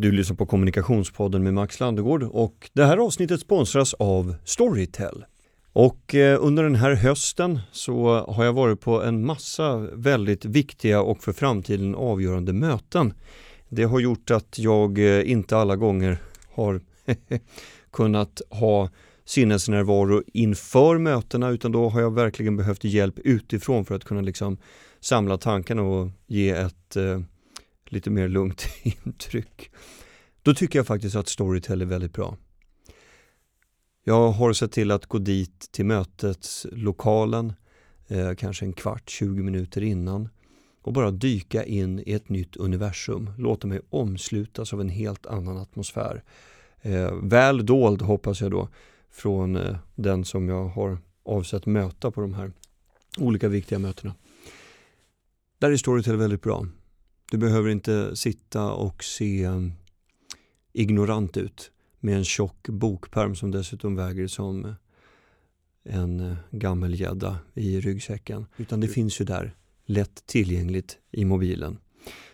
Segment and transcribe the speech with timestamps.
[0.00, 5.24] Du lyssnar på Kommunikationspodden med Max Landegård och det här avsnittet sponsras av Storytel.
[5.72, 11.02] Och eh, under den här hösten så har jag varit på en massa väldigt viktiga
[11.02, 13.14] och för framtiden avgörande möten.
[13.68, 16.18] Det har gjort att jag eh, inte alla gånger
[16.52, 16.80] har
[17.90, 18.88] kunnat ha
[19.24, 24.58] sinnesnärvaro inför mötena utan då har jag verkligen behövt hjälp utifrån för att kunna liksom
[25.00, 27.20] samla tankarna och ge ett eh,
[27.92, 28.68] lite mer lugnt
[29.04, 29.70] intryck.
[30.42, 32.36] Då tycker jag faktiskt att Storytel är väldigt bra.
[34.04, 37.52] Jag har sett till att gå dit till mötets lokalen
[38.08, 40.28] eh, kanske en kvart, 20 minuter innan
[40.82, 43.30] och bara dyka in i ett nytt universum.
[43.38, 46.22] Låta mig omslutas av en helt annan atmosfär.
[46.82, 48.68] Eh, väl dold hoppas jag då
[49.10, 52.52] från eh, den som jag har avsett möta på de här
[53.18, 54.14] olika viktiga mötena.
[55.58, 56.66] Där är Storytel väldigt bra.
[57.30, 59.72] Du behöver inte sitta och se um,
[60.72, 61.70] ignorant ut
[62.00, 64.74] med en tjock bokperm som dessutom väger som
[65.84, 68.46] en uh, gammelgädda i ryggsäcken.
[68.56, 71.78] Utan det finns ju där, lätt tillgängligt i mobilen.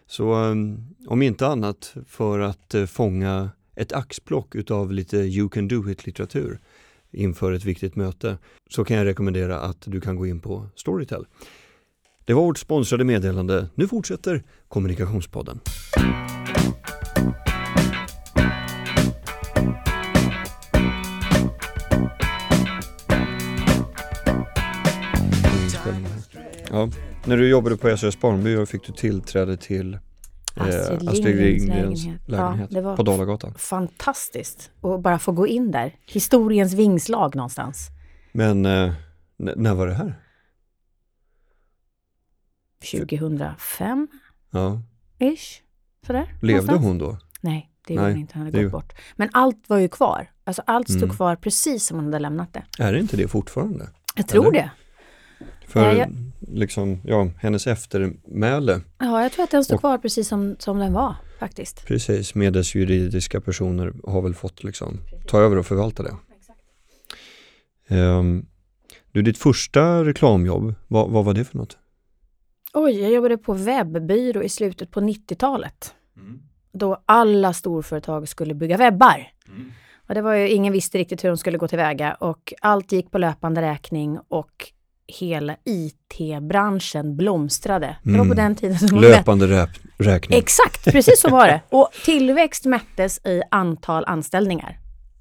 [0.06, 5.68] Så um, om inte annat för att uh, fånga ett axplock utav lite you can
[5.68, 6.60] do it litteratur
[7.10, 8.38] inför ett viktigt möte
[8.70, 11.26] så kan jag rekommendera att du kan gå in på Storytel.
[12.26, 13.68] Det var vårt sponsrade meddelande.
[13.74, 15.60] Nu fortsätter Kommunikationspodden.
[26.70, 26.88] Ja,
[27.24, 30.00] när du jobbade på SOS Barnbyrå fick du tillträde till eh,
[30.54, 32.20] Astrid Astrid Lindgrens lägenhet.
[32.26, 33.54] lägenhet Ja, på Dalagatan.
[33.58, 35.94] Fantastiskt att bara få gå in där.
[36.06, 37.88] Historiens vingslag någonstans.
[38.32, 38.92] Men eh,
[39.36, 40.14] när var det här?
[42.90, 44.08] 2005
[44.50, 44.82] Ja.
[45.18, 45.62] ish.
[46.06, 46.34] Sådär.
[46.42, 46.84] Levde någonstans.
[46.84, 47.18] hon då?
[47.40, 48.38] Nej, det gjorde hon inte.
[48.38, 48.92] Han det hade gått bort.
[49.16, 50.30] Men allt var ju kvar.
[50.44, 51.16] Alltså allt stod Mm.
[51.16, 52.62] kvar precis som hon hade lämnat det.
[52.78, 53.88] Är det inte det fortfarande?
[54.16, 54.52] Jag tror Eller?
[54.62, 54.70] det.
[55.68, 56.10] För Nej, jag-
[56.58, 60.78] liksom, ja, hennes eftermäle, Ja, jag tror att den stod Och- kvar precis som, som
[60.78, 61.86] den var faktiskt.
[61.86, 66.16] precis, med dess juridiska personer har väl fått liksom ta över och förvalta det.
[67.88, 68.46] Ehm,
[69.12, 71.78] du, ditt första reklamjobb, vad, vad var det för något?
[72.72, 75.94] Oj, jag jobbade på webbyrå i slutet på 90-talet.
[76.72, 79.28] Då alla storföretag skulle bygga webbar.
[80.08, 83.10] Och det var ju, ingen visste riktigt hur de skulle gå tillväga och allt gick
[83.10, 84.72] på löpande räkning och
[85.06, 87.96] hela IT-branschen blomstrade.
[88.02, 88.36] Det var på Mm.
[88.36, 90.38] den tiden som Löpande räp, räkning.
[90.38, 91.60] Exakt, precis så var det.
[91.70, 94.78] Och tillväxt mättes i antal anställningar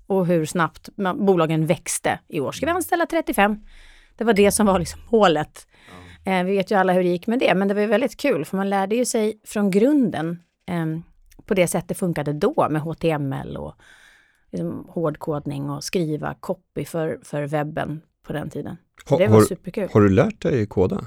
[0.08, 2.20] och hur snabbt bolagen växte.
[2.28, 3.60] I år ska vi anställa 35.
[4.18, 5.68] Det var det som var liksom målet.
[6.26, 8.18] Eh, vi vet ju alla hur det gick med det, men det var ju väldigt
[8.18, 11.04] kul för man lärde ju sig från grunden ehm,
[11.46, 13.74] på det sätt det funkade då med HTML och
[14.52, 18.78] liksom, hårdkodning och skriva copy för, för webben på den tiden.
[19.10, 19.90] Ha- det var har, superkul.
[19.94, 21.06] har du lärt dig koda?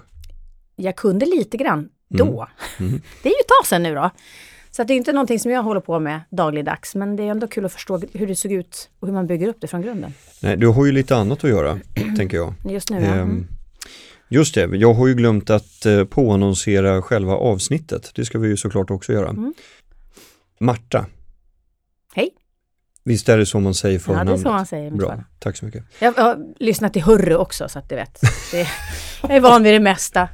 [0.77, 2.49] Jag kunde lite grann då.
[2.81, 2.93] Mm.
[3.23, 4.11] Det är ju ett tag sedan nu då.
[4.71, 7.47] Så det är inte någonting som jag håller på med dagligdags, men det är ändå
[7.49, 10.15] kul att förstå hur det såg ut och hur man bygger upp det från grunden.
[10.43, 11.79] Nej, du har ju lite annat att göra,
[12.17, 12.55] tänker jag.
[12.69, 13.07] Just nu, ja.
[13.15, 13.47] Ehm, Mm.
[14.29, 18.11] Just det, jag har ju glömt att eh, påannonsera själva avsnittet.
[18.15, 19.29] Det ska vi ju såklart också göra.
[19.29, 19.55] Mm.
[20.61, 21.07] Marta.
[22.15, 22.31] Hej.
[23.05, 24.41] Visst är det så man säger Ja, det är förnamnet?
[24.43, 25.25] så man säger Bra, förnamn.
[25.39, 25.85] tack så mycket.
[25.99, 28.21] Jag har lyssnat till Hurru också, så att du vet.
[28.53, 28.69] Det,
[29.23, 30.29] jag är van vid det mesta.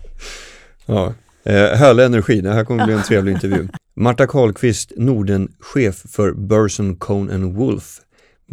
[0.86, 1.14] Ja.
[1.44, 3.68] Eh, härlig energi, det här kommer bli en trevlig intervju.
[3.94, 8.00] Marta Karlqvist, Norden-chef för Burson Cone Wolf,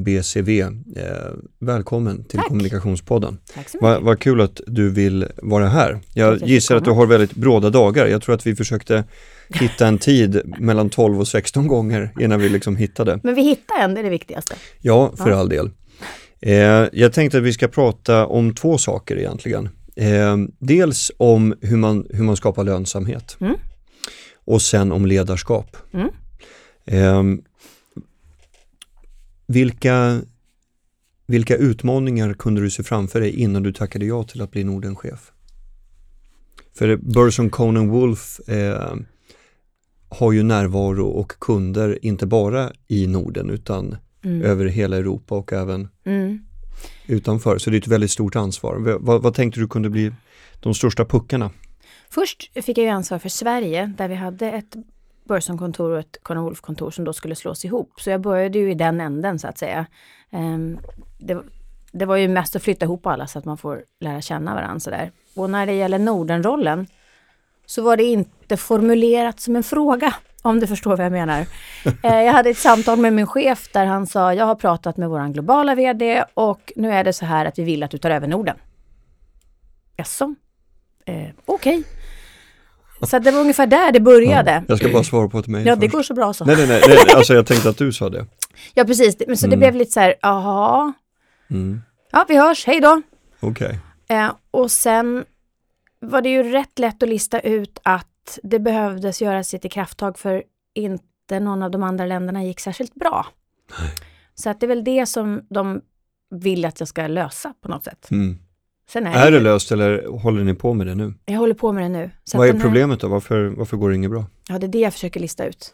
[0.04, 0.60] BCV.
[0.62, 0.68] Eh,
[1.60, 2.48] välkommen till Tack.
[2.48, 3.38] Kommunikationspodden.
[3.56, 4.06] Tack så Vad mycket.
[4.06, 6.00] vad kul att du vill vara här.
[6.14, 8.08] Jag jag gissar att du har väldigt bråda dagar.
[8.08, 9.04] Jag tror att vi försökte
[9.50, 13.20] hitta en tid mellan 12 och 16 gånger innan vi liksom hittade.
[13.24, 14.56] Men vi hittar en, det är det viktigaste.
[14.82, 15.36] Ja, för Ja.
[15.36, 15.70] all del.
[16.42, 16.54] Eh,
[16.94, 19.70] jag tänkte att vi ska prata om två saker egentligen.
[19.96, 23.56] Eh, dels om hur man, hur man skapar lönsamhet Mm.
[24.46, 25.78] och sen om ledarskap.
[25.94, 26.08] Mm.
[26.86, 27.42] Eh,
[29.52, 30.22] vilka,
[31.28, 35.32] vilka utmaningar kunde du se framför dig innan du tackade ja till att bli Nordenchef?
[36.78, 38.96] För Burson Conan Wolf eh,
[40.10, 44.42] har ju närvaro och kunder inte bara i Norden utan Mm.
[44.42, 46.40] över hela Europa och även Mm.
[47.08, 47.58] utanför.
[47.58, 48.98] Så det är ett väldigt stort ansvar.
[49.00, 50.12] Vad, vad tänkte du kunde bli
[50.60, 51.52] de största puckarna?
[52.10, 54.76] Först fick jag ju ansvar för Sverige, där vi hade ett
[55.24, 58.02] Börsenkontor och ett Conor Wolf-kontor som då skulle slås ihop.
[58.02, 59.86] Så jag började ju i den änden så att säga.
[60.32, 60.80] Ehm,
[61.18, 61.38] det,
[61.92, 64.80] det var ju mest att flytta ihop alla så att man får lära känna varandra
[64.80, 65.12] sådär.
[65.36, 66.88] Och när det gäller Nordenrollen
[67.66, 70.16] så var det inte formulerat som en fråga.
[70.42, 71.46] Om du förstår vad jag menar.
[72.04, 75.10] Eh, jag hade ett samtal med min chef där han sa, jag har pratat med
[75.10, 78.10] våran globala VD och nu är det så här att vi vill att du tar
[78.10, 78.58] över Norden.
[79.98, 80.36] Jaså?
[81.06, 81.80] Eh, Okej.
[81.80, 82.01] Okay.
[83.02, 84.52] Så det var ungefär där det började.
[84.52, 86.46] Ja, jag ska bara svara på ett mejl Ja, det går så bra så.
[86.46, 88.26] Nej, nej, nej, nej, alltså jag tänkte att du sa det.
[88.74, 89.16] Ja, precis.
[89.28, 89.52] Men så mm.
[89.52, 90.94] det blev lite så här, jaha.
[91.50, 91.82] Mm.
[92.12, 93.02] Ja, vi hörs, hej då.
[93.40, 93.80] Okej.
[94.08, 94.18] Okay.
[94.18, 95.26] Eh, och sen
[96.00, 100.44] var det ju rätt lätt att lista ut att det behövdes göras ett krafttag för
[100.74, 103.28] inte någon av de andra länderna gick särskilt bra.
[103.80, 103.90] Nej.
[104.36, 105.82] Så att det är väl det som de
[106.30, 108.12] vill att jag ska lösa på något sätt.
[108.12, 108.40] Mm.
[108.92, 111.14] Sen är, är det, det löst eller håller ni på med det nu?
[111.26, 112.10] Jag håller på med det nu.
[112.24, 113.08] Så Vad är problemet då?
[113.08, 114.26] Varför, varför går det inget bra?
[114.50, 115.74] Ja, det är det jag försöker lista ut.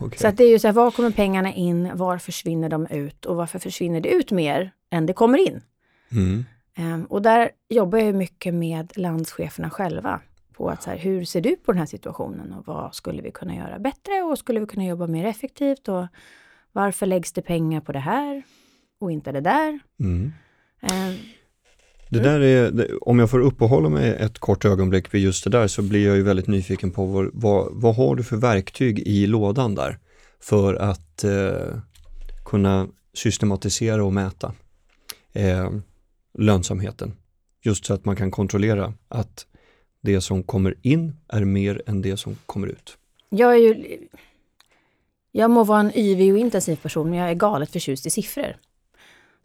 [0.00, 0.18] Okay.
[0.18, 1.90] Så att det är ju så här, var kommer pengarna in?
[1.94, 3.26] Var försvinner de ut?
[3.26, 5.60] Och varför försvinner det ut mer än det kommer in?
[6.12, 6.44] Mm.
[6.78, 10.20] Um, och där jobbar jag mycket med landscheferna själva
[10.56, 13.30] på att så här, hur ser du på den här situationen och vad skulle vi
[13.30, 16.06] kunna göra bättre och skulle vi kunna jobba mer effektivt och
[16.72, 18.42] varför läggs det pengar på det här
[19.00, 19.78] och inte det där?
[20.00, 20.32] Mm.
[20.82, 21.18] Um,
[22.08, 25.66] det där är, om jag får uppehålla mig ett kort ögonblick vid just det där
[25.66, 29.26] så blir jag ju väldigt nyfiken på vad, vad, vad har du för verktyg i
[29.26, 29.98] lådan där
[30.40, 31.78] för att eh,
[32.44, 34.52] kunna systematisera och mäta
[35.32, 35.70] eh,
[36.38, 37.16] lönsamheten.
[37.62, 39.46] Just så att man kan kontrollera att
[40.00, 42.96] det som kommer in är mer än det som kommer ut.
[43.28, 43.98] Jag är ju
[45.36, 48.56] jag må vara en yvig och intensiv person, men jag är galet förtjust i siffror.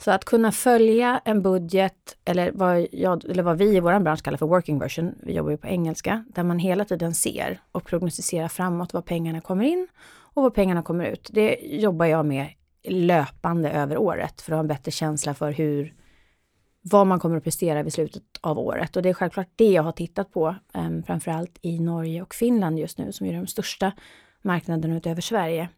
[0.04, 4.24] Så att kunna följa en budget, eller vad, jag, eller vad vi i vår bransch
[4.24, 7.86] kallar för working version, vi jobbar ju på engelska, där man hela tiden ser och
[7.86, 9.88] prognostiserar framåt vad pengarna kommer in
[10.34, 11.30] och vad pengarna kommer ut.
[11.34, 12.48] Det jobbar jag med
[12.84, 15.94] löpande över året för att ha en bättre känsla för hur,
[16.82, 18.96] vad man kommer att prestera vid slutet av året.
[18.96, 22.80] Och det är självklart det jag har tittat på, um, framförallt i Norge och Finland
[22.80, 23.92] just nu, som är de största
[24.42, 25.70] marknaderna utöver Sverige.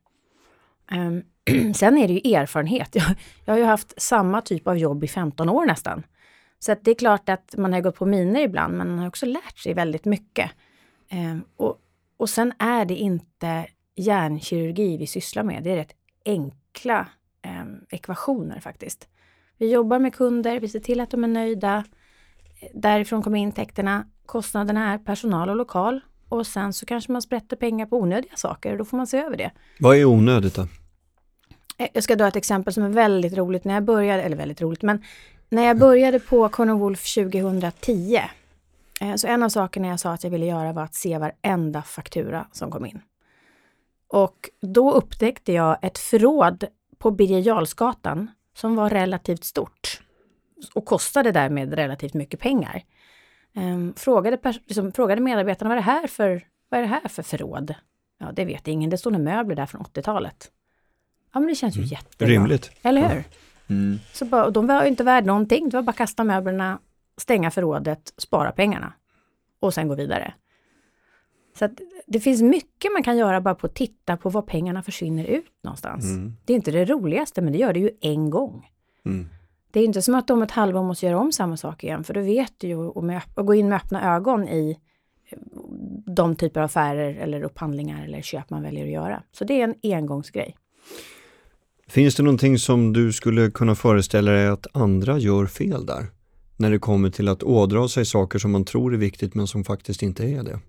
[0.91, 1.23] Um,
[1.75, 2.95] sen är det ju erfarenhet.
[2.95, 3.15] Jag,
[3.45, 6.03] jag har ju haft samma typ av jobb i 15 år nästan.
[6.59, 9.25] Så det är klart att man har gått på miner ibland, men man har också
[9.25, 10.51] lärt sig väldigt mycket.
[11.11, 11.77] Um, och,
[12.17, 13.65] och sen är det inte
[13.95, 15.63] hjärnkirurgi vi sysslar med.
[15.63, 15.95] Det är rätt
[16.25, 17.07] enkla
[17.41, 19.07] eh, ekvationer faktiskt.
[19.57, 21.83] Vi jobbar med kunder, vi ser till att de är nöjda.
[22.73, 24.05] Därifrån kommer intäkterna.
[24.25, 26.01] Kostnaderna är personal och lokal.
[26.29, 29.17] Och sen så kanske man sprätter pengar på onödiga saker och då får man se
[29.17, 29.51] över det.
[29.79, 30.67] Vad är onödigt då?
[31.81, 33.63] Eh, jag ska dra ett exempel som är väldigt roligt.
[33.66, 35.04] När jag började, eller väldigt roligt, men
[35.50, 38.22] när jag började på Conor Wolf 2010
[39.01, 41.81] eh, så en av sakerna jag sa att jag ville göra var att se varenda
[41.81, 43.01] faktura som kom in.
[44.07, 46.63] Och då upptäckte jag ett förråd
[46.98, 50.01] på Birger Jarlsgatan som var relativt stort
[50.74, 52.83] och kostade därmed relativt mycket pengar.
[53.56, 57.24] Ehm, frågade, liksom, frågade medarbetarna vad är, det här för, vad är det här för
[57.24, 57.75] förråd?
[58.19, 58.89] Ja, det vet ingen.
[58.89, 60.51] Det står några möbler där från 80-talet.
[61.33, 61.89] Ja, men det känns ju mm.
[61.89, 62.28] jättebra.
[62.28, 62.72] Rimligt.
[62.81, 63.24] Eller hur?
[63.69, 64.00] Mm.
[64.13, 65.69] Så bara, de var ju inte värda någonting.
[65.69, 66.80] Det var bara kasta möblerna,
[67.18, 68.94] stänga förrådet, spara pengarna
[69.60, 70.33] och sen gå vidare.
[71.60, 71.72] Så att
[72.07, 75.54] det finns mycket man kan göra bara på att titta på var pengarna försvinner ut
[75.63, 76.06] någonstans.
[76.06, 76.33] Mm.
[76.45, 78.69] Det är inte det roligaste, men det gör det ju en gång.
[79.06, 79.30] Mm.
[79.72, 82.13] Det är inte som att om ett halvår måste göra om samma sak igen, för
[82.13, 84.78] då vet du ju att gå in med öppna ögon i
[85.30, 85.38] eh,
[86.06, 89.24] de typer av affärer eller upphandlingar eller köp man väljer att göra.
[89.31, 90.56] Så det är en engångsgrej.
[91.91, 96.06] Finns det någonting som du skulle kunna föreställa dig att andra gör fel där?
[96.57, 99.63] När det kommer till att ådra sig saker som man tror är viktigt men som
[99.63, 100.59] faktiskt inte är det?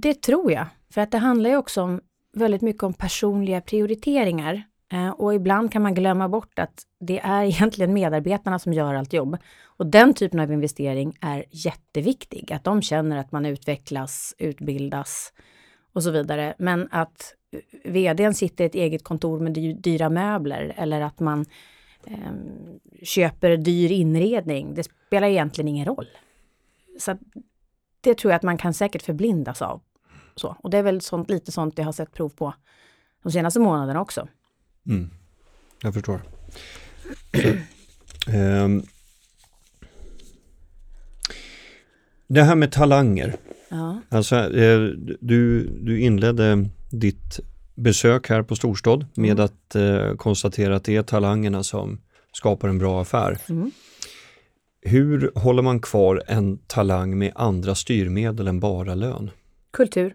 [0.00, 0.66] Det tror jag.
[0.90, 2.00] För att det handlar ju också om
[2.32, 4.62] väldigt mycket om personliga prioriteringar.
[4.96, 9.12] Eh, och ibland kan man glömma bort att det är egentligen medarbetarna som gör allt
[9.12, 9.36] jobb.
[9.64, 12.52] Och den typen av investering är jätteviktig.
[12.52, 15.32] Att de känner att man utvecklas, utbildas
[15.92, 16.54] och så vidare.
[16.58, 17.34] Men att
[17.84, 21.44] vdn sitter i ett eget kontor med dyra möbler eller att man
[22.06, 22.32] eh,
[23.02, 26.06] köper dyr inredning, det spelar egentligen ingen roll.
[26.98, 27.18] Så
[28.00, 29.80] det tror jag att man kan säkert förblindas av.
[30.34, 30.56] Så.
[30.60, 32.54] Och det är väl sånt, lite sånt jag har sett prov på
[33.22, 34.28] de senaste månaderna också.
[34.88, 35.10] Mm.
[35.82, 36.20] Jag förstår.
[37.32, 37.48] Så,
[38.36, 38.82] um,
[42.26, 43.36] det här med talanger.
[43.68, 44.00] Ja.
[44.08, 44.80] Alltså, eh,
[45.20, 47.40] du, du inledde ditt
[47.74, 49.44] besök här på Storstad med mm.
[49.44, 52.00] att eh, konstatera att det är talangerna som
[52.32, 53.38] skapar en bra affär.
[53.48, 53.70] Mm.
[54.82, 59.30] Hur håller man kvar en talang med andra styrmedel än bara lön?
[59.72, 60.14] Kultur.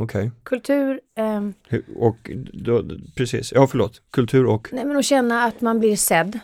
[0.00, 0.26] Okej.
[0.26, 0.30] Okay.
[0.42, 1.00] Kultur.
[1.18, 1.54] Um,
[1.96, 2.84] och då,
[3.16, 4.68] precis, ja förlåt, kultur och?
[4.72, 6.38] Nej men att känna att man blir sedd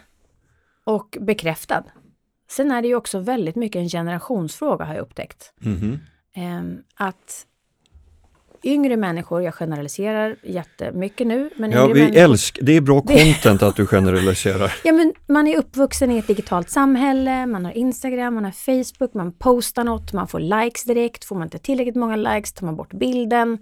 [0.85, 1.85] och bekräftad.
[2.51, 5.53] Sen är det ju också väldigt mycket en generationsfråga har jag upptäckt.
[5.61, 5.99] Mhm.
[6.35, 7.47] Ehm, att
[8.67, 13.63] yngre människor, jag generaliserar jättemycket nu, men Ja, vi människor, älskar, det är bra content
[13.63, 14.73] att du generaliserar.
[14.85, 19.15] Ja, men man är uppvuxen i ett digitalt samhälle, man har Instagram, man har Facebook,
[19.15, 21.25] man postar något, man får likes direkt.
[21.25, 23.59] Får man inte tillräckligt många likes tar man bort bilden.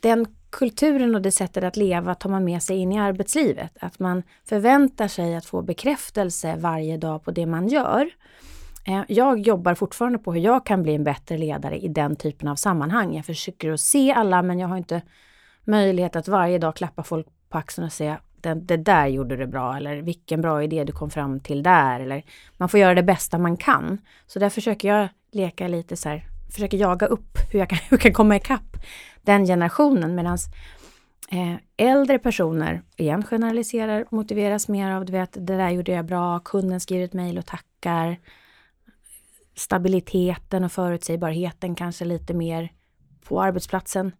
[0.00, 3.76] Den kulturen och det sättet att leva tar man med sig in i arbetslivet.
[3.80, 8.10] Att man förväntar sig att få bekräftelse varje dag på det man gör.
[8.86, 12.48] Eh, jag jobbar fortfarande på hur jag kan bli en bättre ledare i den typen
[12.48, 13.14] av sammanhang.
[13.14, 15.02] Jag försöker att se alla men jag har inte
[15.64, 19.46] möjlighet att varje dag klappa folk på axeln och säga det, det där gjorde du
[19.46, 22.00] bra eller vilken bra idé du kom fram till där.
[22.00, 22.22] Eller,
[22.56, 23.98] man får göra det bästa man kan.
[24.26, 27.96] Så där försöker jag leka lite så här, försöker jaga upp hur jag kan, hur
[27.96, 28.76] jag kan komma ikapp
[29.22, 30.14] den generationen.
[30.14, 30.38] Medan
[31.30, 36.38] eh, äldre personer, igen generaliserar, motiveras mer av du vet, det där gjorde jag bra,
[36.38, 38.18] kunden skriver ett mejl och tackar.
[39.56, 42.72] Stabiliteten och förutsägbarheten kanske lite mer
[43.28, 44.12] på arbetsplatsen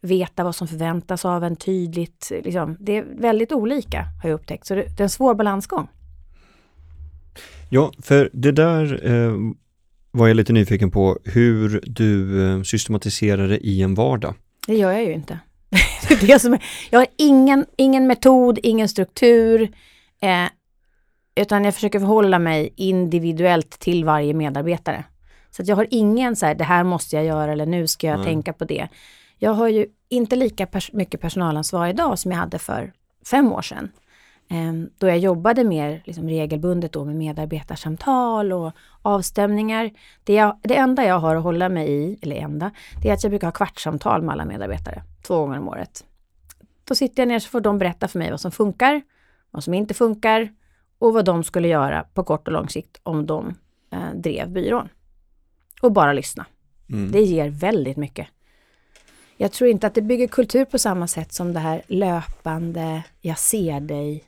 [0.00, 2.32] veta vad som förväntas av en tydligt.
[2.44, 2.76] Liksom.
[2.80, 4.66] Det är väldigt olika har jag upptäckt.
[4.66, 5.88] Så det, det är en svår balansgång.
[7.70, 9.36] Ja, för det där eh,
[10.10, 14.34] var jag lite nyfiken på hur du eh, systematiserar det i en vardag.
[14.66, 15.38] Det gör jag ju inte.
[16.08, 19.62] det är det som är, jag har ingen, ingen metod, ingen struktur.
[20.20, 20.46] Eh,
[21.34, 25.04] utan jag försöker förhålla mig individuellt till varje medarbetare.
[25.50, 28.06] Så att jag har ingen så här, det här måste jag göra eller nu ska
[28.06, 28.26] jag Nej.
[28.26, 28.88] tänka på det.
[29.38, 32.92] Jag har ju inte lika pers- mycket personalansvar idag som jag hade för
[33.30, 33.90] fem år sedan.
[34.48, 38.72] Ehm, då jag jobbade mer liksom, regelbundet då med medarbetarsamtal och
[39.02, 39.90] avstämningar.
[40.24, 42.70] Det, jag, det enda jag har att hålla mig i, eller enda,
[43.02, 46.04] det är att jag brukar ha kvartssamtal med alla medarbetare två gånger om året.
[46.84, 49.02] Då sitter jag ner så får de berätta för mig vad som funkar,
[49.50, 50.48] vad som inte funkar
[50.98, 53.54] och vad de skulle göra på kort och lång sikt om de
[53.90, 54.88] eh, drev byrån.
[55.82, 56.46] Och bara lyssna.
[56.90, 57.12] Mm.
[57.12, 58.28] Det ger väldigt mycket.
[59.36, 63.38] Jag tror inte att det bygger kultur på samma sätt som det här löpande, jag
[63.38, 64.24] ser dig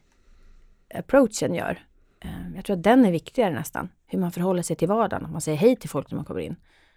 [0.94, 1.78] approachen gör.
[2.20, 3.88] Eh, Jag tror att den är viktigare nästan.
[4.06, 5.24] Hur man förhåller sig till vardagen.
[5.24, 6.56] Att man säger hej till folk när man kommer in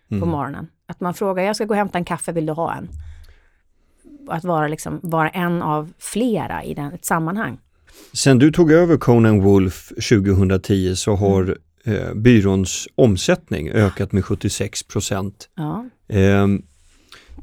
[0.09, 0.29] på Mm.
[0.29, 0.67] morgonen.
[0.85, 2.89] Att man frågar, jag ska gå och hämta en kaffe, vill du ha en?
[4.29, 7.59] Att vara, liksom, vara en av flera i den, ett sammanhang.
[8.13, 14.83] Sen du tog över Conan Wolf 2010 så har eh, byråns omsättning ökat med 76
[14.83, 15.49] procent.
[15.55, 15.85] Ja.
[16.07, 16.47] Eh,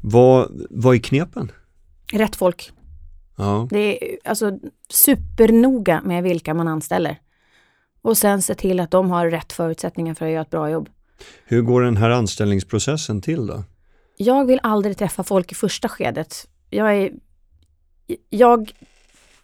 [0.01, 1.51] vad, vad är knepen?
[2.13, 2.71] Rätt folk.
[3.35, 3.67] Ja.
[3.69, 4.59] Det är alltså
[4.89, 7.19] supernoga med vilka man anställer.
[8.01, 10.89] Och sen se till att de har rätt förutsättningar för att göra ett bra jobb.
[11.45, 13.63] Hur går den här anställningsprocessen till då?
[14.17, 16.47] Jag vill aldrig träffa folk i första skedet.
[16.69, 17.11] Jag är...
[18.29, 18.71] Jag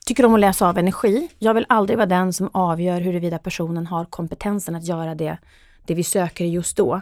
[0.05, 1.29] tycker om att läsa av energi.
[1.39, 5.37] Jag vill aldrig vara den som avgör huruvida personen har kompetensen att göra det,
[5.85, 7.01] det vi söker just då.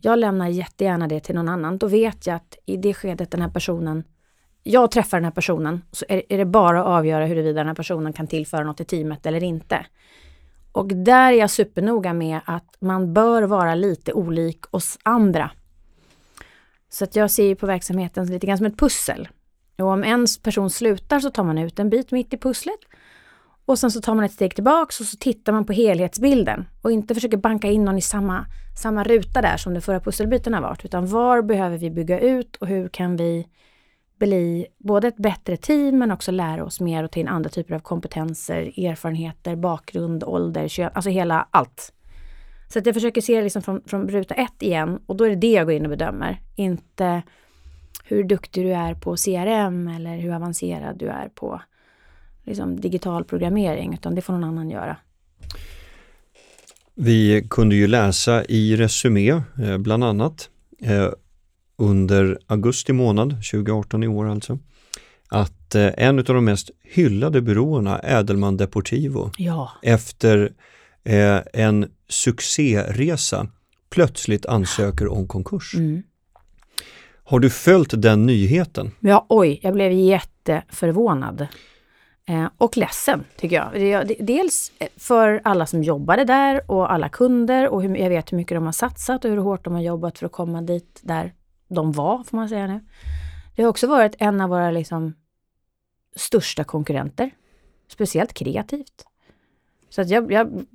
[0.00, 1.78] Jag lämnar jättegärna det till någon annan.
[1.78, 4.04] Då vet jag att i det skedet den här personen
[4.62, 7.74] jag träffar den här personen så är, är det bara att avgöra huruvida den här
[7.74, 9.86] personen kan tillföra något till teamet eller inte.
[10.72, 15.50] Och där är jag supernoga med att man bör vara lite olik oss andra.
[16.88, 19.28] Så att jag ser ju på verksamheten lite grann som ett pussel.
[19.82, 22.80] Och om en person slutar så tar man ut en bit mitt i pusslet.
[23.64, 26.64] Och sen så tar man ett steg tillbaks och så tittar man på helhetsbilden.
[26.82, 28.46] Och inte försöker banka in någon i samma,
[28.82, 30.84] samma ruta där som de förra pusselbiten har varit.
[30.84, 33.46] Utan var behöver vi bygga ut och hur kan vi
[34.18, 37.74] bli både ett bättre team men också lära oss mer och ta in andra typer
[37.74, 41.92] av kompetenser, erfarenheter, bakgrund, ålder, kön, alltså hela allt.
[42.68, 45.30] Så att jag försöker se det liksom från, från ruta ett igen och då är
[45.30, 46.40] det det jag går in och bedömer.
[46.56, 47.22] Inte
[48.02, 51.62] hur duktig du är på CRM eller hur avancerad du är på
[52.44, 54.96] liksom, digital programmering utan det får någon annan göra.
[56.94, 61.08] Vi kunde ju läsa i Resumé eh, bland annat eh,
[61.76, 64.58] under augusti månad 2018 i år alltså
[65.28, 70.52] att eh, en av de mest hyllade byråerna, Ädelman Deportivo, Ja, efter
[71.52, 73.48] en succéresa
[73.90, 75.74] plötsligt ansöker om konkurs.
[75.74, 76.02] mm.
[77.32, 78.90] Har du följt den nyheten?
[79.00, 81.46] ja oj, jag blev jätteförvånad.
[82.28, 84.16] Eh, och ledsen, tycker jag.
[84.20, 88.56] Dels för alla som jobbade där och alla kunder och hur, jag vet hur mycket
[88.56, 91.32] de har satsat och hur hårt de har jobbat för att komma dit där
[91.68, 92.80] de var, får man säga nu.
[93.56, 95.14] Det har också varit en av våra liksom,
[96.16, 97.30] största konkurrenter.
[97.88, 99.06] Speciellt kreativt.
[99.90, 100.66] Så att jag, jag,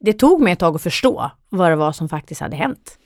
[0.00, 2.98] det tog mig ett tag att förstå vad det var som faktiskt hade hänt.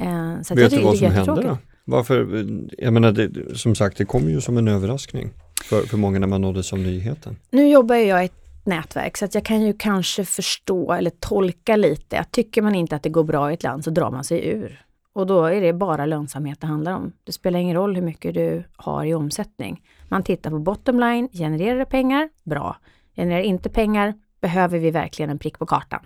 [0.00, 1.58] Eh, så att jag Vet du vad som hände då?
[1.84, 2.46] Varför,
[2.78, 5.30] jag menar, det, som sagt, det kom ju som en överraskning
[5.64, 7.36] för, för många när man nåddes av nyheten.
[7.50, 11.10] Nu jobbar ju jag i ett nätverk så att jag kan ju kanske förstå eller
[11.10, 14.10] tolka lite att tycker man inte att det går bra i ett land så drar
[14.10, 14.84] man sig ur.
[15.12, 17.12] Och då är det bara lönsamhet det handlar om.
[17.24, 19.82] Det spelar ingen roll hur mycket du har i omsättning.
[20.08, 22.28] Man tittar på bottom line, genererar det pengar?
[22.44, 22.76] Bra.
[23.16, 24.14] Genererar inte pengar?
[24.40, 26.00] Behöver vi verkligen en prick på kartan?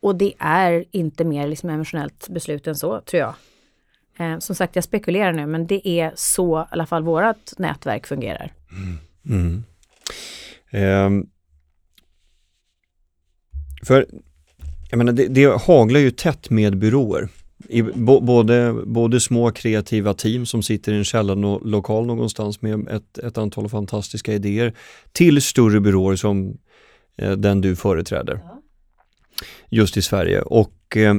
[0.00, 3.34] Och det är inte mer liksom emotionellt beslut än så, tror jag.
[4.18, 8.06] Eh, som sagt, jag spekulerar nu, men det är så i alla fall vårt nätverk
[8.06, 8.52] fungerar.
[8.72, 8.98] Mm.
[9.24, 9.64] Mm.
[10.70, 11.26] Eh,
[13.82, 14.06] för
[14.90, 17.28] jag menar, det, det haglar ju tätt med byråer.
[17.68, 23.38] I, både, både små kreativa team som sitter i en källarlokal någonstans med ett, ett
[23.38, 24.74] antal fantastiska idéer
[25.12, 26.58] till större byråer som
[27.16, 28.40] eh, den du företräder.
[28.44, 28.62] Ja.
[29.68, 31.16] Just i Sverige och eh,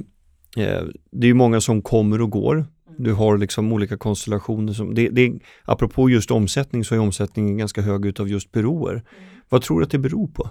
[0.58, 2.66] eh det är många som kommer och går.
[2.98, 4.74] Du har liksom olika konstellationer.
[4.74, 8.94] Som, det, det, apropå just omsättning så är omsättningen ganska hög utav just byråer.
[8.94, 9.30] Mm.
[9.50, 10.50] Vad tror du att det beror på?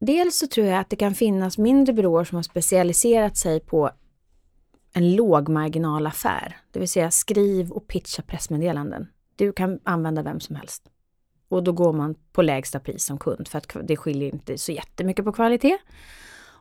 [0.00, 3.90] Dels så tror jag att det kan finnas mindre byråer som har specialiserat sig på
[4.92, 9.06] en lågmarginalaffär, det vill säga skriv och pitcha pressmeddelanden.
[9.36, 10.82] Du kan använda vem som helst.
[11.48, 14.72] Och då går man på lägsta pris som kund för att det skiljer inte så
[14.72, 15.78] jättemycket på kvalitet.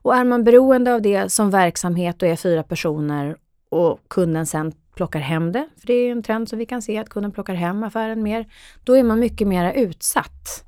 [0.01, 3.37] Och är man beroende av det som verksamhet och är fyra personer
[3.69, 6.97] och kunden sen plockar hem det, för det är en trend som vi kan se
[6.97, 8.47] att kunden plockar hem affären mer,
[8.83, 10.65] då är man mycket mer utsatt.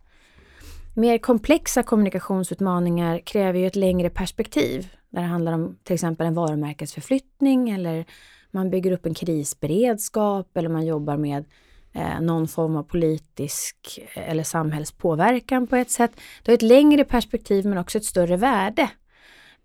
[0.95, 4.87] Mer komplexa kommunikationsutmaningar kräver ju ett längre perspektiv.
[5.09, 8.05] Där det handlar om till exempel en varumärkesförflyttning eller
[8.51, 11.45] man bygger upp en krisberedskap eller man jobbar med
[11.93, 16.11] eh, någon form av politisk eh, eller samhällspåverkan på ett sätt.
[16.43, 18.89] Det har ett längre perspektiv men också ett större värde.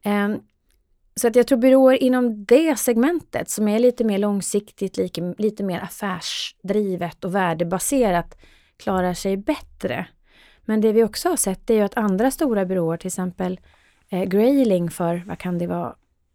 [0.02, 0.40] Ehm,
[1.14, 5.62] så att jag tror byråer inom det segmentet som är lite mer långsiktigt, lite, lite
[5.62, 8.38] mer affärsdrivet och värdebaserat
[8.76, 10.06] klarar sig bättre.
[10.64, 13.60] Men det vi också har sett är ju att andra stora byråer, till exempel
[14.08, 15.94] eh, Grayling för, vad kan det vara,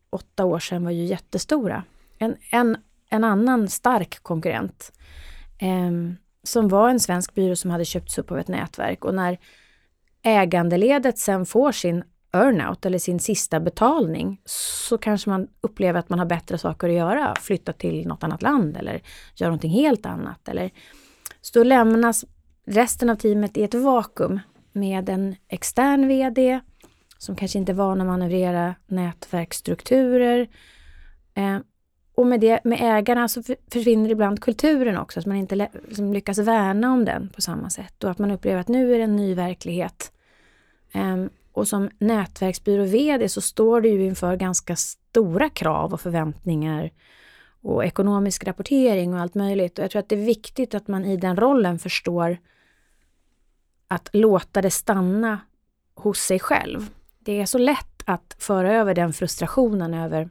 [0.10, 1.84] åtta år sedan var ju jättestora.
[2.18, 2.78] En, en,
[3.10, 4.92] en annan stark konkurrent
[5.60, 5.92] eh,
[6.44, 9.40] som var en svensk byrå som hade köpts upp av ett nätverk och när
[10.24, 16.20] ägandeledet sen får sin earnout eller sin sista betalning så kanske man upplever att man
[16.20, 19.02] har bättre saker att göra, flytta till något annat land eller
[19.36, 20.48] göra någonting helt annat.
[20.48, 20.72] Eller,
[21.42, 22.26] så då lämnas
[22.66, 24.40] resten av teamet i ett vakuum
[24.72, 26.60] med en extern VD
[27.18, 30.48] som kanske inte är van att manövrera nätverksstrukturer.
[31.34, 31.58] Eh,
[32.16, 35.56] och med, det, med ägarna så försvinner ibland kulturen också, att man inte
[35.88, 38.98] liksom lyckas värna om den på samma sätt och att man upplever att nu är
[38.98, 40.12] det en ny verklighet.
[40.92, 41.18] Eh,
[41.54, 46.92] och som nätverksbyrå-VD så står du ju inför ganska stora krav och förväntningar
[47.62, 49.80] och ekonomisk rapportering och allt möjligt.
[49.80, 52.38] Och jag tror att det är viktigt att man i den rollen förstår
[53.88, 55.40] att låta det stanna
[55.96, 56.90] hos sig själv.
[57.20, 60.30] Det är så lätt att föra över den frustrationen över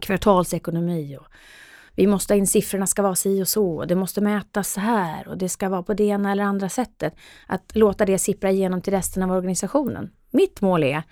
[0.00, 1.26] kvartalsekonomi och
[1.98, 5.28] vi måste in, siffrorna ska vara si och så, och det måste mätas så här
[5.28, 7.14] och det ska vara på det ena eller andra sättet.
[7.46, 10.10] Att låta det sippra igenom till resten av organisationen.
[10.30, 11.02] Mitt mål är,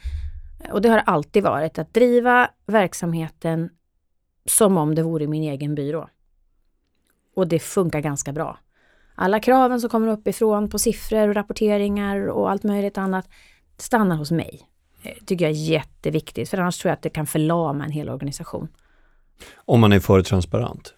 [0.72, 3.70] och det har alltid varit, att driva verksamheten
[4.44, 6.08] som om det vore min egen byrå.
[7.34, 8.58] Och det funkar ganska bra
[9.16, 13.28] alla kraven som kommer uppifrån på siffror och rapporteringar och allt möjligt annat
[13.78, 14.60] stannar hos mig.
[15.02, 18.08] Det tycker jag är jätteviktigt, för annars tror jag att det kan förlama en hel
[18.08, 18.68] organisation.
[19.54, 20.94] Om man är för transparent?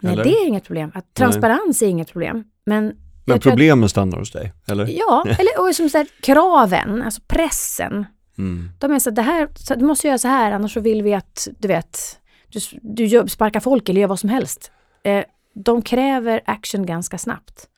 [0.00, 0.24] Nej, eller?
[0.24, 0.92] det är inget problem.
[0.94, 1.88] Att transparens Nej.
[1.88, 2.44] är inget problem.
[2.64, 4.52] Men, men problemen stannar hos dig?
[4.66, 4.86] Eller?
[4.86, 8.06] Ja, eller och som så kraven, alltså pressen.
[8.38, 8.70] Mm.
[8.78, 11.02] De är så att det här, så, du måste göra så här, annars så vill
[11.02, 14.72] vi att, du vet, du, du sparkar folk eller gör vad som helst.
[15.02, 17.68] Eh, de kräver action ganska snabbt.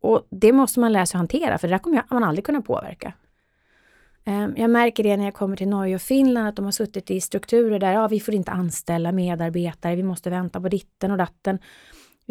[0.00, 2.62] Och det måste man lära sig att hantera, för det där kommer man aldrig kunna
[2.62, 3.12] påverka.
[4.24, 7.10] Ehm, jag märker det när jag kommer till Norge och Finland, att de har suttit
[7.10, 11.18] i strukturer där, ja, vi får inte anställa medarbetare, vi måste vänta på ditten och
[11.18, 11.58] datten.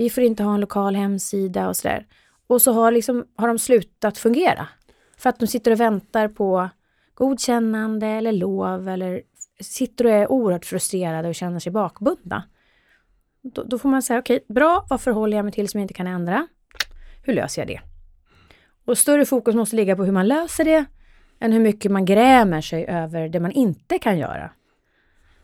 [0.01, 2.05] Vi får inte ha en lokal hemsida och sådär.
[2.47, 4.67] Och så har, liksom, har de slutat fungera.
[5.17, 6.69] För att de sitter och väntar på
[7.13, 9.21] godkännande eller lov eller
[9.59, 12.43] sitter och är oerhört frustrerade och känner sig bakbundna.
[13.41, 15.83] Då, då får man säga, okej, okay, bra, vad förhåller jag mig till som jag
[15.83, 16.47] inte kan ändra?
[17.23, 17.81] Hur löser jag det?
[18.85, 20.85] Och större fokus måste ligga på hur man löser det
[21.39, 24.51] än hur mycket man grämer sig över det man inte kan göra.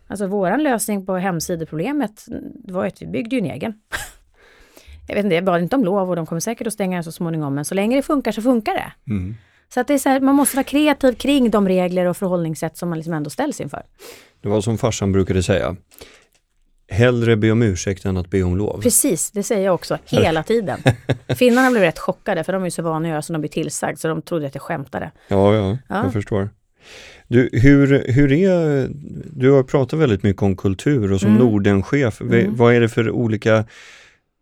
[0.06, 2.24] Alltså våran lösning på hemsideproblemet
[2.64, 3.80] var att vi byggde ju en egen.
[5.08, 7.12] jag vet inte, jag bad inte om lov och de kommer säkert att stänga så
[7.12, 9.12] småningom, men så länge det funkar så funkar det.
[9.12, 9.34] Mm.
[9.74, 12.76] Så att det är så här, man måste vara kreativ kring de regler och förhållningssätt
[12.76, 13.82] som man liksom ändå ställs inför.
[14.42, 15.76] Det var som farsan brukade säga
[16.90, 18.80] hellre be om ursäkt än att be om lov.
[18.82, 20.78] Precis, det säger jag också hela tiden.
[21.28, 23.50] Finnarna blev rätt chockade för de är ju så vana att göra som de blir
[23.50, 25.10] tillsagd så de trodde att jag skämtade.
[25.28, 26.02] Ja, ja, Ja.
[26.04, 26.50] jag förstår.
[27.28, 28.88] Du, hur, hur är,
[29.32, 31.42] du har pratat väldigt mycket om kultur och som Mm.
[31.42, 32.56] Nordenchef, Mm.
[32.56, 33.64] vad är det för olika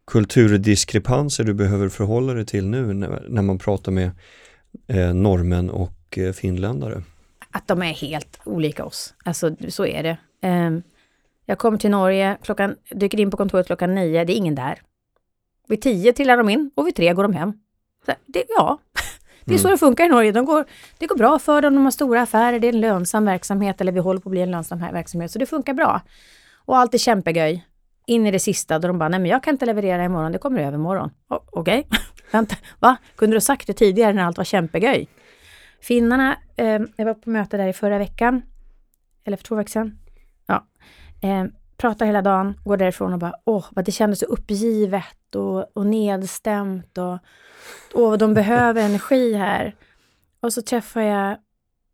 [0.07, 4.11] kulturdiskrepanser du behöver förhålla dig till nu när, när man pratar med
[4.87, 7.03] eh, norrmän och eh, finländare?
[7.51, 9.15] Att de är helt olika oss.
[9.25, 10.17] Alltså så är det.
[10.41, 10.83] Ehm,
[11.47, 14.81] jag kommer till Norge, klockan, dyker in på kontoret klockan nio, det är ingen där.
[15.69, 17.53] Vid tio trillar de in och vid tre går de hem.
[18.07, 18.79] Så, det, ja,
[19.45, 20.33] det är så det funkar i Norge.
[20.33, 20.65] De går,
[20.99, 23.93] det går bra för dem, de har stora affärer, det är en lönsam verksamhet, eller
[23.93, 26.01] vi håller på att bli en lönsam verksamhet, så det funkar bra.
[26.55, 27.65] Och allt är kämpegöj.
[28.07, 30.39] In i det sista då de bara, nej men jag kan inte leverera imorgon, det
[30.39, 31.11] kommer övermorgon.
[31.31, 31.89] O- Okej,
[32.33, 32.97] vänta, va?
[33.17, 35.09] Kunde du ha sagt det tidigare när allt var kämpegöj?
[35.81, 38.43] Finnarna, eh, jag var på möte där i förra veckan,
[39.25, 39.99] eller för två veckor sedan.
[40.47, 40.67] Ja.
[41.23, 41.45] Eh,
[41.77, 45.87] pratar hela dagen, går därifrån och bara, åh, vad det kändes så uppgivet och, och
[45.87, 47.19] nedstämt och
[47.95, 49.75] åh, de behöver energi här.
[50.41, 51.37] Och så träffar jag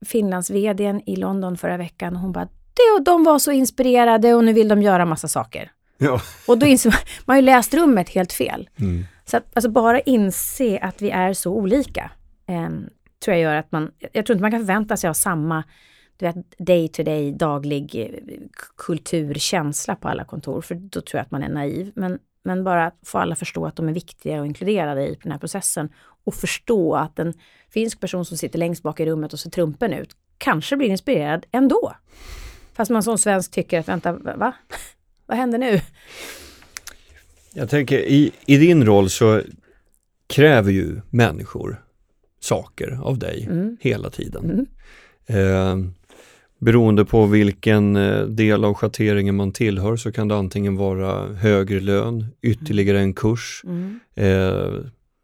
[0.06, 2.44] Finlands vd i London förra veckan och hon bara,
[2.74, 5.70] det och de var så inspirerade och nu vill de göra massa saker.
[5.98, 6.20] Ja.
[6.48, 8.70] Och då inser man, man har ju läst rummet helt fel.
[8.76, 9.04] Mm.
[9.24, 12.10] Så att alltså bara inse att vi är så olika
[12.46, 12.88] em,
[13.24, 15.64] tror jag gör att man, jag tror inte man kan förvänta sig att ha samma
[16.16, 18.38] du vet, day to day, daglig eh,
[18.76, 21.92] kulturkänsla på alla kontor, för då tror jag att man är naiv.
[21.94, 25.32] Men, men bara att få alla förstå att de är viktiga och inkluderade i den
[25.32, 25.88] här processen
[26.24, 27.34] och förstå att en
[27.70, 31.46] finsk person som sitter längst bak i rummet och ser trumpen ut kanske blir inspirerad
[31.52, 31.92] ändå.
[32.72, 34.54] Fast man som svensk tycker att vänta, va?
[35.32, 35.80] Vad händer nu?
[37.54, 39.40] Jag tänker i, i din roll så
[40.26, 41.82] kräver ju människor
[42.40, 43.76] saker av dig Mm.
[43.80, 44.44] hela tiden.
[44.50, 44.66] Mm.
[45.26, 45.90] Eh,
[46.58, 51.80] beroende på vilken eh, del av schatteringen man tillhör så kan det antingen vara högre
[51.80, 54.00] lön, ytterligare en kurs, Mm.
[54.14, 54.70] eh,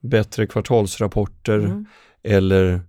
[0.03, 1.85] bättre kvartalsrapporter Mm.
[2.23, 2.81] eller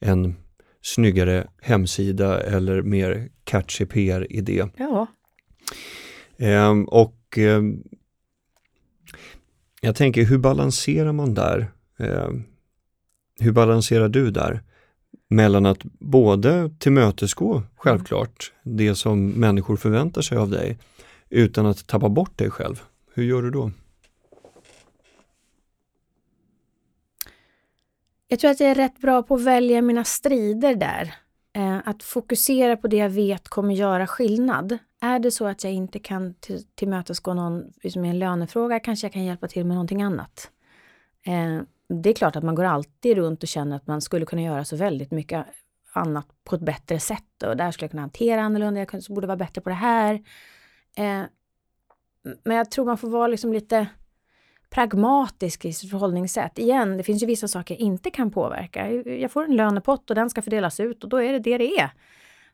[0.00, 0.34] en
[0.82, 4.64] snyggare hemsida eller mer catchy PR-idé.
[4.76, 5.06] Ja.
[6.38, 7.82] Ehm, och ehm,
[9.80, 11.70] jag tänker, hur balanserar man där?
[11.98, 12.44] Ehm,
[13.40, 14.62] hur balanserar du där?
[15.30, 20.78] Mellan att både tillmötesgå, självklart, det som människor förväntar sig av dig,
[21.28, 22.82] utan att tappa bort dig själv.
[23.14, 23.70] Hur gör du då?
[28.28, 31.14] Jag tror att jag är rätt bra på att välja mina strider där.
[31.52, 34.78] Ehm, att fokusera på det jag vet kommer göra skillnad.
[35.00, 39.06] Är det så att jag inte kan till, tillmötesgå någon liksom i en lönefråga kanske
[39.06, 40.50] jag kan hjälpa till med någonting annat.
[41.26, 41.62] Eh,
[42.02, 44.64] det är klart att man går alltid runt och känner att man skulle kunna göra
[44.64, 45.46] så väldigt mycket
[45.92, 47.42] annat på ett bättre sätt.
[47.46, 50.14] Och där skulle jag kunna hantera annorlunda, jag borde vara bättre på det här.
[50.96, 51.22] Eh,
[52.44, 53.86] men jag tror man får vara liksom lite
[54.70, 56.58] pragmatisk i sitt förhållningssätt.
[56.58, 58.90] Igen, det finns ju vissa saker jag inte kan påverka.
[58.92, 61.78] Jag får en lönepott och den ska fördelas ut och då är det det det
[61.78, 61.90] är.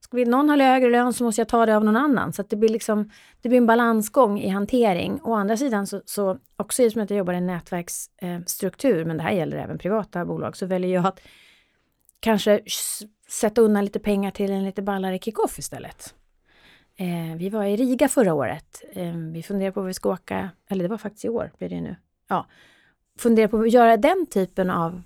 [0.04, 2.32] Ska någon ha högre lön så måste jag ta det av någon annan.
[2.32, 3.10] Så att det blir liksom,
[3.42, 5.20] det blir en balansgång i hantering.
[5.22, 9.00] Å andra sidan så, så också i och med att jag jobbar i en nätverksstruktur,
[9.00, 11.20] eh, men det här gäller även privata bolag, så väljer jag att
[12.20, 12.60] kanske
[13.28, 16.14] sätta undan lite pengar till en lite ballare kick-off istället.
[16.96, 18.82] Eh, vi var i Riga förra året.
[18.92, 21.68] Eh, vi funderar på vad vi ska åka, eller det var faktiskt i år, blir
[21.68, 21.96] det nu.
[22.28, 22.46] Ja,
[23.18, 25.02] funderar på att göra den typen av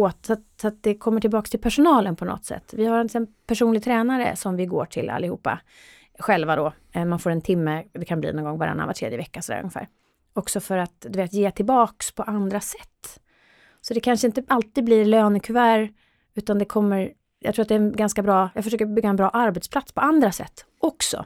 [0.00, 2.74] åt, så att, så att det kommer tillbaks till personalen på något sätt.
[2.76, 5.60] Vi har en, en personlig tränare som vi går till allihopa
[6.18, 6.72] själva då.
[6.92, 9.58] Eh, man får en timme, det kan bli någon gång varannan, var tredje vecka sådär
[9.58, 9.88] ungefär.
[10.32, 13.20] Också för att du vet, ge tillbaks på andra sätt.
[13.80, 15.90] Så det kanske inte alltid blir lönekuvert,
[16.34, 19.16] utan det kommer, jag tror att det är en ganska bra, jag försöker bygga en
[19.16, 21.24] bra arbetsplats på andra sätt också.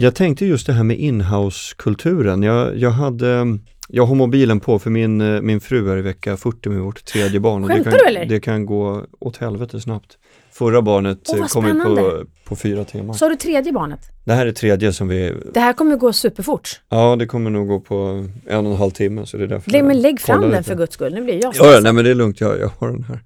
[0.00, 2.42] Jag tänkte just det här med inhouse-kulturen.
[2.42, 3.58] Jag, jag, hade,
[3.88, 7.04] jag har mobilen på för min, eh, min fru är i vecka 40 med vårt
[7.04, 7.62] tredje barn.
[7.62, 8.24] Och det, Skämtar kan, du, eller?
[8.24, 10.16] det kan gå åt helvete snabbt.
[10.52, 13.14] Förra barnet vad kom ut på, på fyra timmar.
[13.14, 14.00] Så har du tredje barnet.
[14.24, 16.80] Det här är tredje som vi, Det här kommer gå superfort.
[16.88, 17.94] ja det kommer nog gå på
[18.46, 20.62] en och en halv timme så det är därför Lägg, men lägg fram den lite.
[20.62, 21.82] för guds skull, nu blir jag Ja, ja, stressad.
[21.82, 23.20] nej men det är lugnt, jag, jag har den här.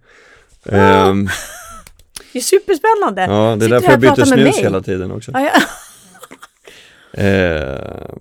[0.72, 1.08] Ah.
[1.10, 1.28] Ehm,
[2.32, 3.22] Det är superspännande.
[3.22, 4.62] ja, det är Sitter därför jag byter snus mig.
[4.62, 5.30] hela tiden också.
[5.34, 5.50] Ja, ja.
[7.18, 8.14] Eh,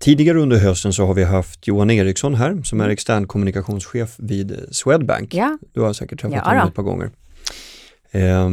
[0.00, 4.66] tidigare under hösten så har vi haft Johan Eriksson här som är extern kommunikationschef vid
[4.70, 5.34] Swedbank.
[5.34, 5.58] ja.
[5.72, 6.68] Du har säkert träffat Ja, honom då.
[6.68, 7.10] ett par gånger.
[8.10, 8.48] Eh,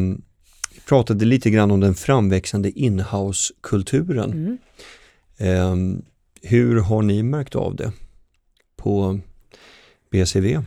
[0.73, 4.31] vi pratade lite grann om den framväxande inhouse-kulturen.
[4.31, 4.57] Mm.
[5.37, 5.75] Eh,
[6.49, 7.91] hur har ni märkt av det
[8.77, 9.19] på
[10.11, 10.59] BCV?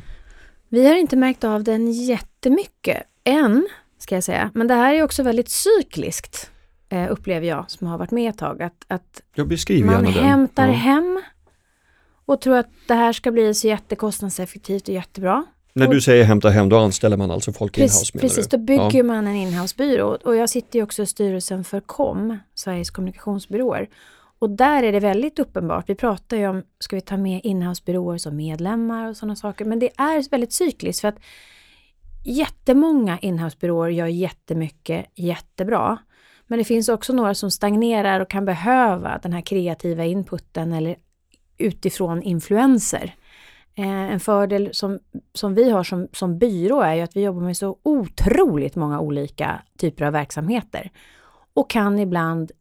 [0.69, 4.51] Vi har inte märkt av den jättemycket än, ska jag säga.
[4.55, 6.51] Men det här är också väldigt cykliskt.
[6.89, 8.63] Eh, upplever jag som har varit med ett tag.
[8.63, 9.23] Att, att
[9.85, 10.75] man hämtar den.
[10.75, 11.23] hem
[12.27, 15.45] och tror att det här ska bli så jättekostnadseffektivt och jättebra.
[15.73, 18.57] När du säger hämta hem, då anställer man alltså folk Precis, in-house precis du?
[18.57, 19.03] då bygger Ja.
[19.05, 23.89] man en inhousebyrå och jag sitter ju också i styrelsen för KOM, Sveriges kommunikationsbyråer.
[24.39, 28.19] Och där är det väldigt uppenbart, vi pratar ju om, ska vi ta med inhousebyråer
[28.19, 31.19] som medlemmar och sådana saker, men det är väldigt cykliskt för att
[32.25, 35.99] jättemånga inhousebyråer gör jättemycket jättebra.
[36.47, 40.97] Men det finns också några som stagnerar och kan behöva den här kreativa inputen eller
[41.59, 43.15] utifrån influenser.
[43.75, 44.99] Eh, en fördel som,
[45.33, 49.01] som vi har som, som byrå är ju att vi jobbar med så otroligt många
[49.01, 50.91] olika typer av verksamheter
[51.55, 52.53] och kan ibland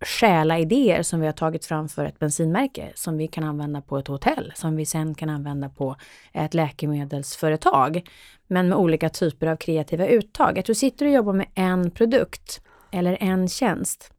[0.00, 3.98] stjäla idéer som vi har tagit fram för ett bensinmärke som vi kan använda på
[3.98, 5.96] ett hotell, som vi sen kan använda på
[6.32, 8.08] ett läkemedelsföretag.
[8.46, 10.58] Men med olika typer av kreativa uttag.
[10.58, 12.60] Jag tror sitter du och jobbar med en produkt
[12.96, 14.12] eller en tjänst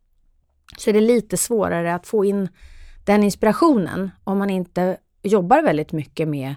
[0.78, 2.50] så är det lite svårare att få in
[3.06, 6.56] den inspirationen om man inte jobbar väldigt mycket med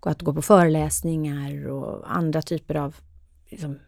[0.00, 2.96] att gå på föreläsningar och andra typer av
[3.48, 3.78] liksom,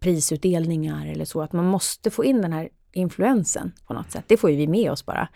[0.00, 1.42] prisutdelningar eller så.
[1.42, 4.24] Att man måste få in den här influensen på något sätt.
[4.26, 5.28] Det får ju vi med oss bara.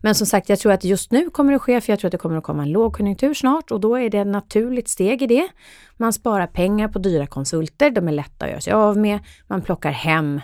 [0.00, 2.12] Men som sagt, jag tror att just nu kommer det ske, för jag tror att
[2.12, 5.26] det kommer att komma en lågkonjunktur snart och då är det ett naturligt steg i
[5.26, 5.48] det.
[5.96, 9.18] Man sparar pengar på dyra konsulter, de är lätta att göra sig av med.
[9.46, 10.40] Man plockar hem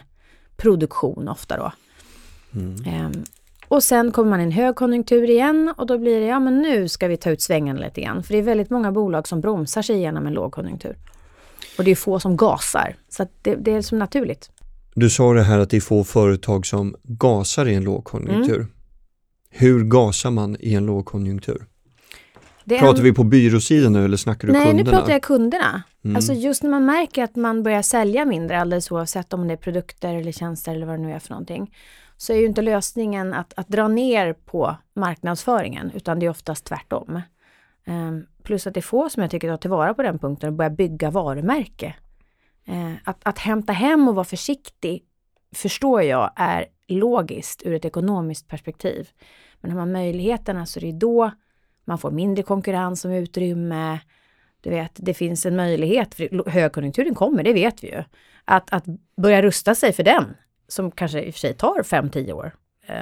[0.63, 1.73] produktion ofta då.
[2.87, 3.25] Ehm,
[3.69, 6.89] och sen kommer man i en högkonjunktur igen och då blir det, ja men nu
[6.89, 8.23] ska vi ta ut svängarna lite grann.
[8.23, 10.97] För det är väldigt många bolag som bromsar sig igenom en lågkonjunktur.
[11.79, 12.97] Och det är få som gasar.
[13.09, 14.51] Så det, det är som naturligt.
[14.95, 18.57] Du sa det här att det är få företag som gasar i en lågkonjunktur.
[18.57, 18.69] Mm.
[19.51, 21.67] Hur gasar man i en lågkonjunktur?
[22.65, 24.91] Det Pratar en- vi på byråsidan nu eller snackar du Nej, kunderna?
[24.91, 25.83] nu pratar jag kunderna.
[26.05, 26.17] Mm.
[26.17, 29.57] Alltså just när man märker att man börjar sälja mindre, alldeles oavsett om det är
[29.57, 31.75] produkter eller tjänster eller vad det nu är för någonting,
[32.17, 36.65] så är ju inte lösningen att, att dra ner på marknadsföringen, utan det är oftast
[36.65, 37.21] tvärtom.
[37.87, 40.55] Ehm, plus att det är få som jag tycker tar tillvara på den punkten och
[40.55, 41.95] börjar bygga varumärke.
[42.67, 45.03] Eh, att, att hämta hem och vara försiktig
[45.55, 49.09] förstår jag är logiskt ur ett ekonomiskt perspektiv.
[49.61, 51.31] Men har man möjligheterna så är det då
[51.85, 53.99] man får mindre konkurrens om utrymme.
[54.61, 58.03] Du vet, det finns en möjlighet, för högkonjunkturen kommer, det vet vi ju.
[58.45, 58.85] Att, att
[59.17, 60.25] börja rusta sig för den,
[60.69, 62.55] som kanske i och för sig tar 5-10 år.
[62.87, 62.95] Eh,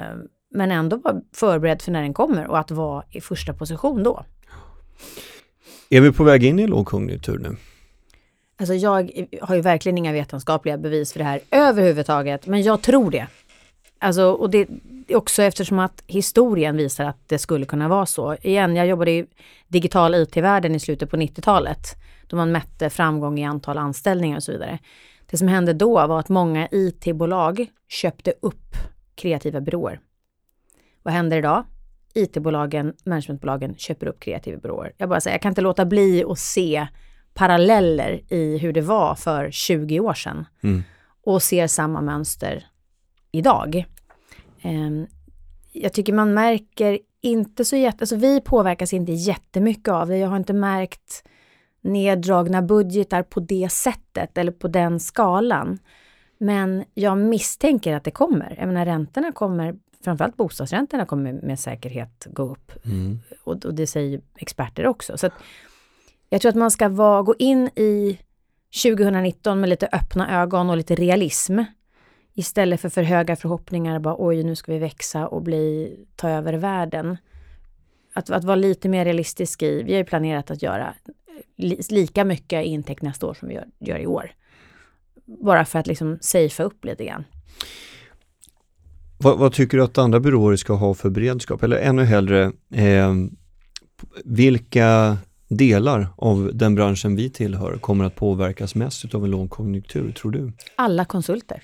[0.53, 4.25] Men ändå vara förberedd för när den kommer och att vara i första position då.
[5.89, 7.55] Är vi på väg in i lågkonjunktur nu?
[8.59, 13.11] Alltså jag har ju verkligen inga vetenskapliga bevis för det här överhuvudtaget, men jag tror
[13.11, 13.27] det.
[14.03, 14.67] Alltså, och det
[15.07, 18.35] är också eftersom att historien visar att det skulle kunna vara så.
[18.41, 19.25] Igen, jag jobbade i
[19.67, 21.95] digital IT-världen i slutet på 90-talet,
[22.27, 24.79] då man mätte framgång i antal anställningar och så vidare.
[25.25, 28.75] Det som hände då var att många IT-bolag köpte upp
[29.15, 29.99] kreativa byråer.
[31.03, 31.63] Vad händer idag?
[32.13, 34.93] IT-bolagen, managementbolagen köper upp kreativa byråer.
[34.97, 36.87] Jag bara säger, jag kan inte låta bli att se
[37.33, 40.83] paralleller i hur det var för 20 år sedan Mm.
[41.23, 42.65] och ser samma mönster
[43.31, 43.85] idag.
[44.61, 45.07] Ehm,
[45.71, 50.17] jag tycker man märker inte så jätte, alltså vi påverkas inte jättemycket av det.
[50.17, 51.23] Jag har inte märkt
[51.81, 55.79] neddragna budgetar på det sättet eller på den skalan.
[56.37, 58.55] Men jag misstänker att det kommer.
[58.59, 62.85] Jag menar räntorna kommer, framförallt bostadsräntorna kommer med säkerhet gå upp.
[62.85, 63.19] Mm.
[63.43, 65.17] Och, och det säger experter också.
[65.17, 65.29] Så
[66.29, 68.19] jag tror att man ska vara, gå in i
[68.83, 71.59] 2019 med lite öppna ögon och lite realism.
[72.33, 76.53] Istället för för höga förhoppningar, bara oj nu ska vi växa och bli, ta över
[76.53, 77.17] världen.
[78.13, 80.93] Att, att vara lite mer realistisk i, vi har ju planerat att göra
[81.57, 84.31] li, lika mycket intäkt nästa år som vi gör, gör i år.
[85.25, 87.23] Bara för att liksom safea upp lite grann.
[89.17, 91.63] Vad, vad tycker du att andra byråer ska ha för beredskap?
[91.63, 93.15] Eller ännu hellre, eh,
[94.25, 95.17] vilka
[95.47, 100.53] delar av den branschen vi tillhör kommer att påverkas mest av en lågkonjunktur, tror du?
[100.75, 101.63] Alla konsulter.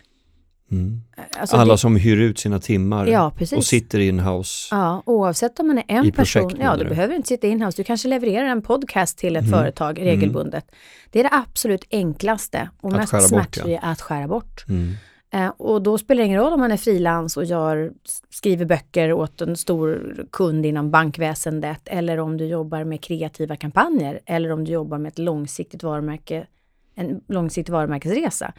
[0.72, 1.02] Mm.
[1.40, 4.68] Alltså Alla det, som hyr ut sina timmar Ja, och sitter in-house.
[4.76, 6.52] Ja, oavsett om man är en person.
[6.60, 7.78] Ja, du behöver inte sitta in-house.
[7.82, 9.60] Du kanske levererar en podcast till ett Mm.
[9.60, 10.72] företag regelbundet.
[11.12, 14.66] Det är det absolut enklaste och Att mest smärtfria att skära bort.
[14.70, 14.94] Mm.
[15.34, 17.92] Eh, och då spelar det ingen roll om man är frilans och gör,
[18.30, 24.20] skriver böcker åt en stor kund inom bankväsendet eller om du jobbar med kreativa kampanjer
[24.26, 26.48] eller om du jobbar med ett långsiktigt varumärke,
[26.96, 28.54] en långsiktig varumärkesresa.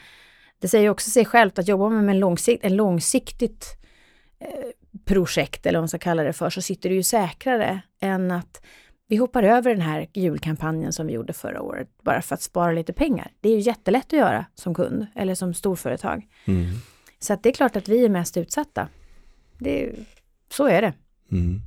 [0.61, 3.65] Det säger också sig självt att jobbar man med en, långsikt, en långsiktigt
[4.41, 4.49] eh,
[5.05, 8.63] projekt eller vad man ska kalla det för så sitter du ju säkrare än att
[9.09, 12.73] vi hoppar över den här julkampanjen som vi gjorde förra året bara för att spara
[12.73, 13.31] lite pengar.
[13.41, 16.27] Det är ju jättelätt att göra som kund eller som storföretag.
[16.45, 16.67] Mm.
[17.19, 18.89] Så att det är klart att vi är mest utsatta.
[19.59, 19.93] Det,
[20.53, 20.93] så är det.
[21.33, 21.61] Mm.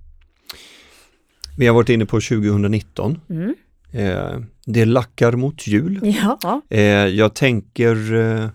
[1.57, 3.19] Vi har varit inne på 2019.
[3.29, 3.55] Mm.
[3.91, 5.99] Eh, det lackar mot jul.
[6.03, 6.61] Ja.
[6.69, 8.49] Eh, jag tänker eh,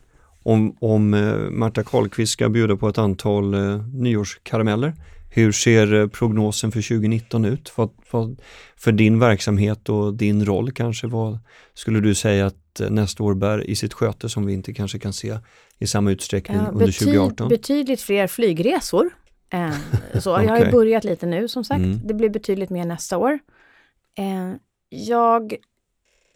[0.47, 4.93] om, om eh, Marta Karlqvist ska bjuda på ett antal eh, nyårskarameller.
[5.31, 7.69] Hur ser eh, prognosen för 2019 ut?
[7.69, 8.37] För, för,
[8.77, 11.39] för din verksamhet och din roll kanske, vad
[11.75, 15.13] skulle du säga att nästa år bär i sitt sköte som vi inte kanske kan
[15.13, 15.39] se
[15.79, 17.49] i samma utsträckning Ja, under betyd- 2018?
[17.49, 19.11] Betydligt fler flygresor.
[20.21, 21.79] Så jag har ju börjat lite nu som sagt.
[21.79, 22.01] Mm.
[22.05, 23.39] Det blir betydligt mer nästa år.
[24.89, 25.57] Jag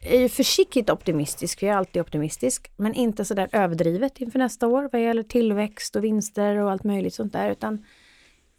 [0.01, 4.69] är ju försiktigt optimistisk, för jag är alltid optimistisk, men inte sådär överdrivet inför nästa
[4.69, 7.85] år vad gäller tillväxt och vinster och allt möjligt sånt där, utan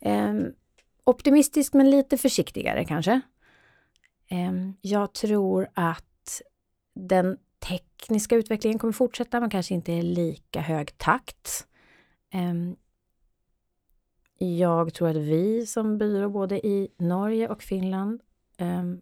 [0.01, 0.33] eh,
[1.03, 3.21] optimistisk men lite försiktigare kanske.
[4.27, 4.51] Eh,
[4.81, 6.41] jag tror att
[6.95, 11.67] den tekniska utvecklingen kommer fortsätta, men kanske inte i lika hög takt.
[12.33, 12.53] Eh,
[14.37, 18.21] Jag tror att vi som byrå både i Norge och Finland
[18.57, 19.01] ehm,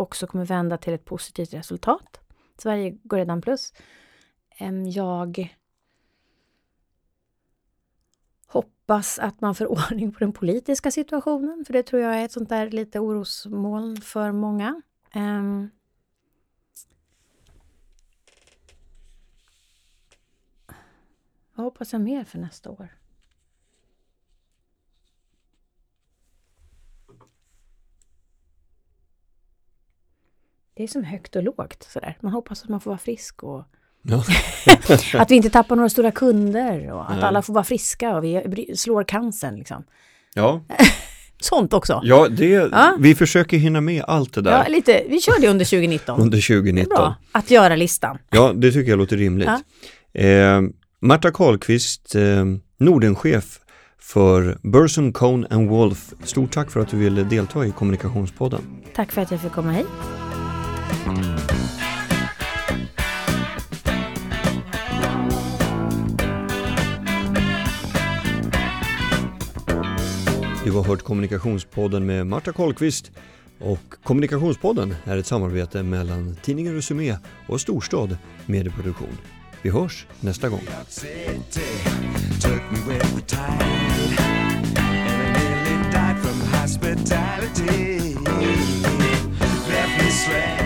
[0.00, 2.20] också kommer vända till ett positivt resultat.
[2.58, 3.72] Sverige går redan plus.
[4.94, 5.56] Jag
[8.46, 12.32] hoppas att man får ordning på den politiska situationen, för det tror jag är ett
[12.32, 14.82] sånt där lite orosmoln för många.
[21.54, 22.97] Vad hoppas jag mer för nästa år?
[30.78, 32.16] Det är som högt och lågt sådär.
[32.20, 33.64] Man hoppas att man får vara frisk och
[34.02, 34.24] Ja.
[35.20, 37.24] att vi inte tappar några stora kunder och att Nej.
[37.24, 39.84] alla får vara friska och vi slår cancern liksom.
[40.34, 40.64] Ja,
[41.40, 42.00] Sånt också.
[42.04, 42.96] ja, det, Ja.
[43.00, 45.02] vi försöker hinna med allt det där Ja, lite.
[45.08, 46.20] Vi kör det under 2019.
[46.20, 46.94] under Det är 2019.
[46.96, 48.18] bra att göra listan.
[48.30, 49.48] Ja, det tycker jag låter rimligt.
[50.12, 50.20] Ja.
[50.20, 50.60] Eh,
[51.00, 52.22] Marta Karlqvist, eh,
[52.78, 53.58] Nordenchef
[53.98, 56.12] för Burson, Cone and Wolf.
[56.24, 58.60] Stort tack för att du ville delta i Kommunikationspodden.
[58.94, 59.86] Tack för att jag fick komma hit.
[70.64, 73.10] Du har hört Kommunikationspodden med Marta Karlqvist
[73.58, 79.18] och Kommunikationspodden är ett samarbete mellan tidningen Resumé och Storstad Medieproduktion.
[79.62, 80.62] Vi hörs nästa gång.
[80.88, 81.60] City
[90.08, 90.57] me sweat.